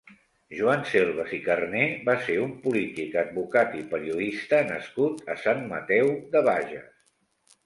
Joan 0.59 0.79
Selves 0.91 1.33
i 1.37 1.37
Carner 1.47 1.83
va 2.07 2.15
ser 2.29 2.37
un 2.45 2.55
polític, 2.63 3.13
advocat 3.25 3.77
i 3.81 3.85
periodista 3.93 4.63
nascut 4.71 5.23
a 5.35 5.37
Sant 5.45 5.63
Mateu 5.77 6.11
de 6.35 6.43
Bages. 6.51 6.91